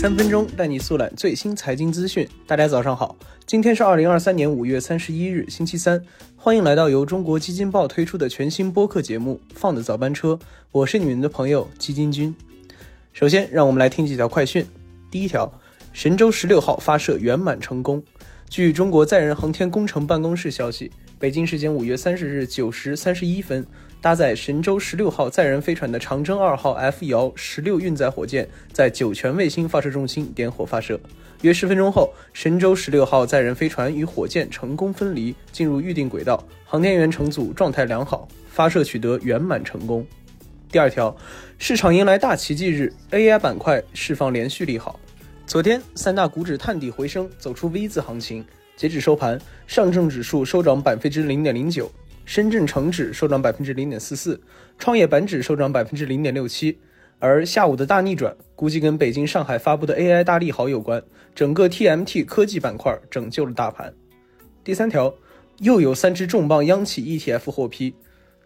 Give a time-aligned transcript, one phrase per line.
[0.00, 2.26] 三分钟带你速览最新财经资讯。
[2.46, 3.14] 大家早上好，
[3.44, 6.02] 今天是二零二三年五月三十一日，星期三。
[6.36, 10.32] 欢迎来到由中国基金报推出的全新播客节目《放的早班车》，
[10.72, 12.34] 我是你们的朋友基金君。
[13.12, 14.64] 首先，让我们来听几条快讯。
[15.10, 15.52] 第一条，
[15.92, 18.02] 神舟十六号发射圆满成功。
[18.48, 23.66] 据中国载人航天工程办公室消息，北京时间五月三十日九时三十一分。
[24.02, 30.98] 搭载神舟十六号载人飞船的长征二号 F 遥十六运载火箭在酒泉卫星发射中心点火发射。
[31.42, 40.06] 约十分钟后，神舟十六号载人飞船与火箭成功分离，进入预定轨道，航天员乘组状态良好，发射取得圆满成功。
[40.72, 41.14] 第二条，
[41.58, 44.98] 市场迎来大奇迹日，AI 板块释放连续利好。
[45.46, 48.42] 昨天，三大股指探底回升，走出 V 字行情。
[48.76, 51.90] 截止收盘，上证指数收涨百分之零点零九。
[52.30, 54.40] 深圳成指收涨百分之零点四四，
[54.78, 56.78] 创业板指收涨百分之零点六七，
[57.18, 61.02] 而下午的大逆转估计跟北京、上海发布的 AI 大利好有关，
[61.34, 63.92] 整个 TMT 科技板块拯救了大盘。
[64.62, 65.12] 第三条，
[65.58, 67.92] 又有三只重磅央企 ETF 获批。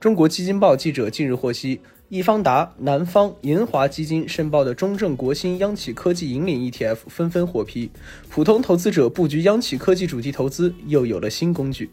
[0.00, 7.90] 中国基金报记者近日获悉，易方达、南方、银华基金申报的中证国新央企科技引领 ETF 纷纷获批，
[8.30, 11.90] 普通投资者布局央企科技主题投资又有了新工具。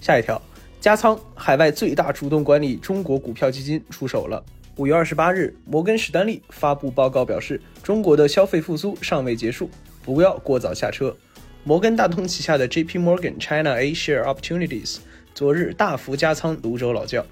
[0.00, 0.42] 下一条。
[0.86, 4.40] 加仓海外最大主动管理中国股票基金出手了。
[4.76, 9.68] 五月二十八日，摩根士丹利发布报告表示，中国的消费复苏尚未结束，
[10.04, 11.12] 不要过早下车。
[11.64, 13.00] 摩根大通旗下的 J.P.
[13.00, 14.98] Morgan China A Share Opportunities
[15.34, 17.26] 昨日大幅加仓泸州老窖。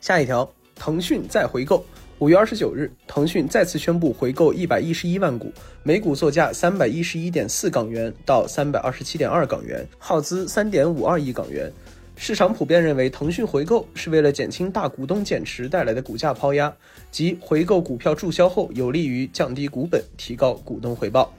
[0.00, 1.86] 下一条，腾讯再回购。
[2.18, 5.52] 五月二十九日，腾讯再次宣布回购一百一十一万股，
[5.84, 11.72] 每股作价三百一十一点四港元到三百二十七点二港元，耗资三点五二亿港元。
[12.18, 16.74] 市场普遍认为，腾讯回购是为了减轻大股东减持带来的股价抛压，
[17.10, 21.32] 即回购股票注销后有利于降低股本、提高股东回报。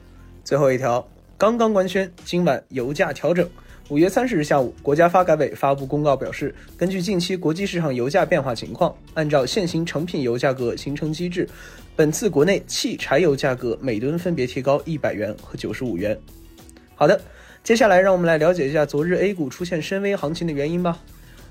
[0.44, 3.46] 最后一条，刚刚官宣，今晚油价调整。
[3.88, 11.48] 五月三十日下午，国家发改委发布公告表示，根据近期国际市场油价变化情况，按照现行成品油价格形成机制，
[11.96, 16.16] 本次国内汽柴油价格每吨分别提高一百元和九十五元。
[16.94, 17.20] 好的。
[17.68, 20.98] 接下来，让我们来了解一下昨日 A 股出现深 V 行情的原因吧。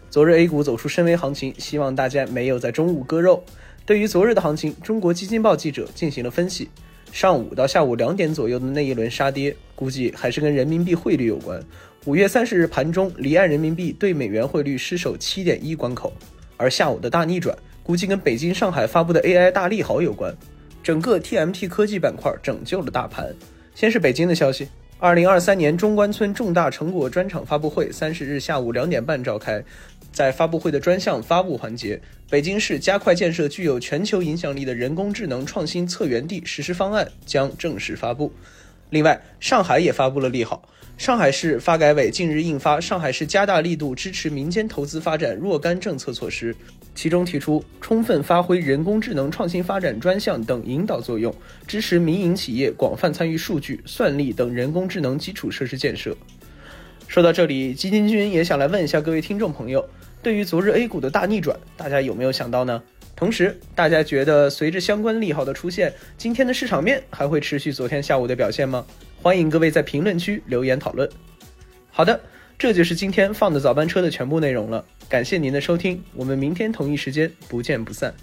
[0.10, 3.44] 昨日 A 股走出深 V 行情，希望大家没有在中午割肉。
[3.86, 6.70] 对于昨日的行情，中国基金报记者进行了分析。
[7.12, 11.64] 上午到下午两点左右的那一轮杀跌，估计还是跟人民币汇率有关。
[12.06, 16.12] 五月三十日盘中，离岸人民币对美元汇率失守七点一关口，
[16.58, 20.36] 而下午的大逆转，估计跟北京、上海发布的 AI 大利好有关。
[20.82, 23.32] 整个 TMT 科技板块拯救了大盘。
[23.76, 24.68] 先是北京的消息。
[25.00, 29.64] 二零二三年中关村重大成果专场发布会三十日下午两点半召开，
[30.12, 38.34] 在发布会的专项发布环节，北京市加快建设具有全球影响力的人工智能创新策源地实施方案将正式发布。
[38.90, 40.68] 另外，上海也发布了利好。
[40.98, 46.52] 上海市发改委近日印发《上海市加大力度支持民间投资发展若干政策措施》，
[46.96, 51.34] 其中提出充分发挥人工智能创新发展专项等引导作用，
[51.68, 56.18] 支持民营企业广泛参与数据、算力等人工智能基础设施建设。
[57.08, 59.88] 说到这里，基金君也想来问一下各位听众朋友，
[60.24, 62.82] 对于昨日 A 股的大逆转，大家有没有想到呢？
[63.16, 68.84] 同时，大家觉得随着相关利好的出现，今天的市场面还会持续昨天下午的表现吗？
[69.22, 71.10] 欢迎各位在评论区留言讨论。
[71.92, 72.20] 好的，
[72.58, 74.86] 这就是今天放的早班车的全部内容了。
[75.10, 78.14] 感谢您的收听，我们明天同一时间不见不散。